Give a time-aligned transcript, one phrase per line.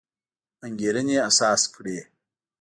[0.65, 1.97] انګېرنې اساس کړی.